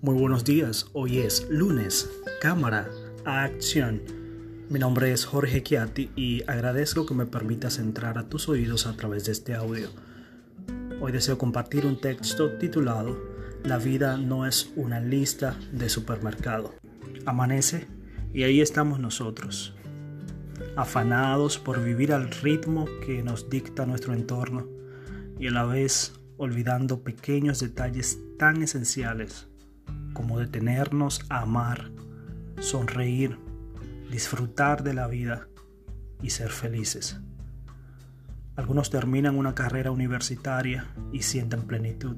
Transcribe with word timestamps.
Muy 0.00 0.14
buenos 0.14 0.44
días, 0.44 0.86
hoy 0.92 1.18
es 1.18 1.48
lunes, 1.50 2.08
cámara, 2.40 2.88
acción. 3.24 4.00
Mi 4.68 4.78
nombre 4.78 5.10
es 5.10 5.24
Jorge 5.24 5.60
Chiatti 5.64 6.12
y 6.14 6.44
agradezco 6.48 7.04
que 7.04 7.14
me 7.14 7.26
permitas 7.26 7.80
entrar 7.80 8.16
a 8.16 8.28
tus 8.28 8.48
oídos 8.48 8.86
a 8.86 8.92
través 8.92 9.24
de 9.24 9.32
este 9.32 9.56
audio. 9.56 9.88
Hoy 11.00 11.10
deseo 11.10 11.36
compartir 11.36 11.84
un 11.84 12.00
texto 12.00 12.58
titulado 12.58 13.18
La 13.64 13.78
vida 13.78 14.16
no 14.18 14.46
es 14.46 14.70
una 14.76 15.00
lista 15.00 15.58
de 15.72 15.88
supermercado. 15.88 16.72
Amanece 17.26 17.88
y 18.32 18.44
ahí 18.44 18.60
estamos 18.60 19.00
nosotros, 19.00 19.74
afanados 20.76 21.58
por 21.58 21.82
vivir 21.82 22.12
al 22.12 22.30
ritmo 22.30 22.86
que 23.04 23.24
nos 23.24 23.50
dicta 23.50 23.84
nuestro 23.84 24.14
entorno 24.14 24.68
y 25.40 25.48
a 25.48 25.50
la 25.50 25.64
vez 25.64 26.12
olvidando 26.36 27.02
pequeños 27.02 27.58
detalles 27.58 28.20
tan 28.38 28.62
esenciales 28.62 29.47
como 30.18 30.40
detenernos 30.40 31.24
a 31.28 31.42
amar, 31.42 31.92
sonreír, 32.58 33.38
disfrutar 34.10 34.82
de 34.82 34.92
la 34.92 35.06
vida 35.06 35.46
y 36.20 36.30
ser 36.30 36.50
felices. 36.50 37.20
Algunos 38.56 38.90
terminan 38.90 39.36
una 39.36 39.54
carrera 39.54 39.92
universitaria 39.92 40.88
y 41.12 41.22
sienten 41.22 41.62
plenitud. 41.62 42.16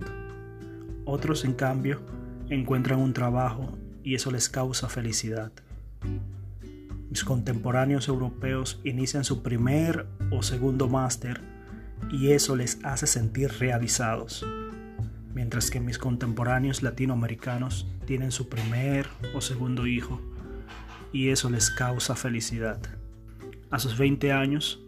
Otros, 1.04 1.44
en 1.44 1.52
cambio, 1.52 2.00
encuentran 2.48 3.00
un 3.00 3.12
trabajo 3.12 3.76
y 4.02 4.14
eso 4.14 4.30
les 4.30 4.48
causa 4.48 4.88
felicidad. 4.88 5.52
Mis 7.10 7.22
contemporáneos 7.22 8.08
europeos 8.08 8.80
inician 8.82 9.24
su 9.24 9.42
primer 9.42 10.06
o 10.30 10.42
segundo 10.42 10.88
máster 10.88 11.42
y 12.10 12.30
eso 12.30 12.56
les 12.56 12.82
hace 12.82 13.06
sentir 13.06 13.52
realizados 13.58 14.42
mientras 15.34 15.70
que 15.70 15.80
mis 15.80 15.98
contemporáneos 15.98 16.82
latinoamericanos 16.82 17.86
tienen 18.06 18.32
su 18.32 18.48
primer 18.48 19.08
o 19.34 19.40
segundo 19.40 19.86
hijo 19.86 20.20
y 21.12 21.28
eso 21.28 21.50
les 21.50 21.70
causa 21.70 22.14
felicidad. 22.14 22.80
A 23.70 23.78
sus 23.78 23.98
20 23.98 24.32
años, 24.32 24.80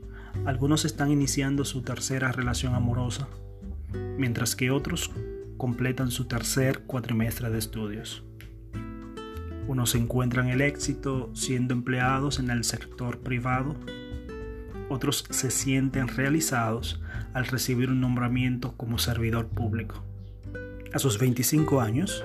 algunos 0.45 0.85
están 0.85 1.11
iniciando 1.11 1.65
su 1.65 1.83
tercera 1.83 2.33
relación 2.33 2.75
amorosa, 2.75 3.29
mientras 4.17 4.57
que 4.57 4.71
otros 4.71 5.11
completan 5.57 6.11
su 6.11 6.25
tercer 6.25 6.83
cuatrimestre 6.85 7.51
de 7.51 7.59
estudios. 7.59 8.25
Unos 9.69 9.95
encuentran 9.95 10.49
el 10.49 10.61
éxito 10.61 11.31
siendo 11.35 11.75
empleados 11.75 12.41
en 12.41 12.51
el 12.51 12.65
sector 12.65 13.21
privado, 13.21 13.77
otros 14.89 15.25
se 15.31 15.51
sienten 15.51 16.09
realizados 16.09 17.01
al 17.33 17.47
recibir 17.47 17.89
un 17.89 18.01
nombramiento 18.01 18.77
como 18.77 18.99
servidor 18.99 19.47
público. 19.49 20.05
A 20.95 20.99
sus 20.99 21.19
25 21.19 21.81
años, 21.81 22.23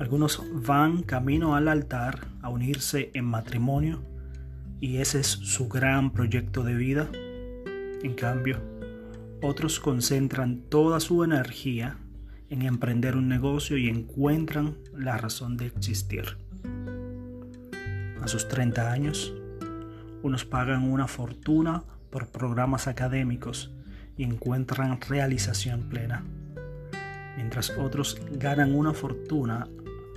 algunos 0.00 0.42
van 0.52 1.04
camino 1.04 1.54
al 1.54 1.68
altar 1.68 2.26
a 2.42 2.48
unirse 2.48 3.12
en 3.14 3.24
matrimonio 3.24 4.02
y 4.80 4.96
ese 4.96 5.20
es 5.20 5.28
su 5.28 5.68
gran 5.68 6.12
proyecto 6.12 6.64
de 6.64 6.74
vida. 6.74 7.08
En 8.02 8.14
cambio, 8.14 8.60
otros 9.40 9.78
concentran 9.78 10.62
toda 10.68 10.98
su 10.98 11.22
energía 11.22 11.98
en 12.50 12.62
emprender 12.62 13.16
un 13.16 13.28
negocio 13.28 13.76
y 13.76 13.88
encuentran 13.88 14.76
la 14.92 15.16
razón 15.16 15.56
de 15.56 15.66
existir. 15.66 16.36
A 18.20 18.26
sus 18.26 18.48
30 18.48 18.90
años, 18.90 19.32
unos 20.24 20.44
pagan 20.44 20.82
una 20.82 21.06
fortuna 21.06 21.84
por 22.10 22.26
programas 22.26 22.88
académicos 22.88 23.72
y 24.16 24.24
encuentran 24.24 25.00
realización 25.00 25.88
plena 25.88 26.24
mientras 27.36 27.70
otros 27.70 28.20
ganan 28.32 28.74
una 28.74 28.92
fortuna 28.92 29.68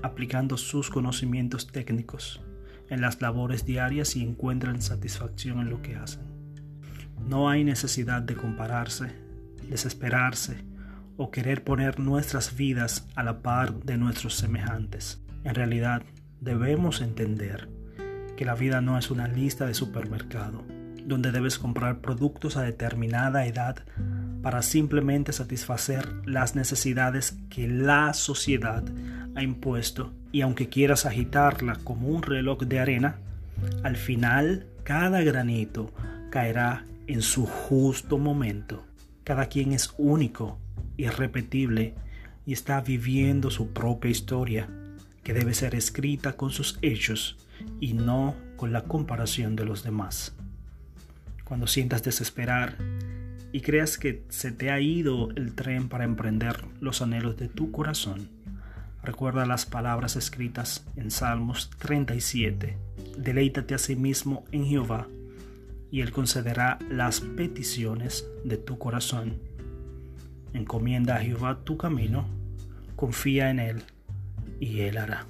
aplicando 0.03 0.58
sus 0.58 0.90
conocimientos 0.90 1.68
técnicos 1.68 2.42
en 2.90 3.02
las 3.02 3.22
labores 3.22 3.66
diarias 3.66 4.16
y 4.16 4.24
encuentran 4.24 4.81
satisfacción 4.81 5.59
en 5.59 5.69
lo 5.69 5.81
que 5.81 5.96
hacen. 5.96 6.24
No 7.28 7.50
hay 7.50 7.64
necesidad 7.64 8.22
de 8.22 8.36
compararse, 8.36 9.12
desesperarse 9.69 10.64
o 11.18 11.31
querer 11.31 11.64
poner 11.64 12.00
nuestras 12.00 12.56
vidas 12.56 13.08
a 13.16 13.24
la 13.24 13.42
par 13.42 13.74
de 13.84 13.97
nuestros 13.97 14.36
semejantes. 14.36 15.22
En 15.44 15.56
realidad, 15.56 16.03
debemos 16.40 17.02
entender 17.02 17.69
que 18.36 18.46
la 18.46 18.53
vida 18.53 18.81
no 18.81 18.97
es 18.97 19.09
una 19.09 19.28
lista 19.28 19.66
de 19.66 19.74
supermercado, 19.74 20.63
donde 21.06 21.31
debes 21.31 21.58
comprar 21.58 22.02
productos 22.02 22.56
a 22.56 22.62
determinada 22.62 23.46
edad 23.46 23.78
para 24.47 24.62
simplemente 24.62 25.34
satisfacer 25.34 26.08
las 26.25 26.56
necesidades 26.56 27.38
que 27.50 27.68
la 27.68 28.13
sociedad 28.13 28.81
ha 29.35 29.44
impuesto 29.44 30.13
y 30.31 30.40
aunque 30.40 30.69
quieras 30.69 31.06
agitarla 31.06 31.78
como 31.84 32.08
un 32.08 32.24
reloj 32.24 32.59
de 32.59 32.80
arena, 32.80 33.19
al 33.84 33.97
final 33.97 34.66
cada 34.86 35.22
granito 35.22 35.91
caerá 36.30 36.86
en 37.07 37.22
su 37.22 37.46
justo 37.46 38.18
momento. 38.18 38.86
Cada 39.25 39.47
quien 39.47 39.74
es 39.74 39.94
único, 39.97 40.57
irrepetible 40.96 41.94
y 42.46 42.53
está 42.53 42.80
viviendo 42.80 43.52
su 43.52 43.74
propia 43.74 44.12
historia, 44.12 44.69
que 45.24 45.34
debe 45.34 45.53
ser 45.53 45.75
escrita 45.75 46.38
con 46.38 46.52
sus 46.52 46.80
hechos 46.81 47.38
y 47.81 47.96
no 47.96 48.34
con 48.56 48.72
la 48.72 48.84
comparación 48.84 49.57
de 49.57 49.66
los 49.66 49.84
demás. 49.84 50.34
Cuando 51.44 51.68
sientas 51.68 52.02
desesperar, 52.02 52.78
y 53.52 53.62
creas 53.62 53.97
que 53.97 54.24
se 54.30 54.52
te 54.52 54.72
ha 54.72 54.80
ido 54.80 55.30
el 55.31 55.53
tren 55.56 55.90
para 55.90 56.03
emprender 56.03 56.66
los 56.80 57.02
anhelos 57.02 57.38
de 57.38 57.47
tu 57.47 57.72
corazón, 57.72 58.30
recuerda 59.03 59.46
las 59.46 59.66
palabras 59.66 60.16
escritas 60.16 60.85
en 60.96 61.12
Salmos 61.12 61.69
37. 61.78 62.78
Deleítate 63.18 63.75
a 63.75 63.78
sí 63.78 63.96
mismo 63.96 64.44
en 64.52 64.66
Jehová, 64.66 65.07
y 65.91 66.02
Él 66.02 66.12
concederá 66.12 66.78
las 66.90 67.22
peticiones 67.22 68.28
de 68.44 68.57
tu 68.57 68.78
corazón. 68.78 69.40
Encomienda 70.53 71.16
a 71.16 71.19
Jehová 71.19 71.63
tu 71.63 71.78
camino, 71.78 72.28
confía 72.96 73.50
en 73.50 73.59
Él, 73.59 73.84
y 74.59 74.81
Él 74.81 74.97
hará. 74.97 75.25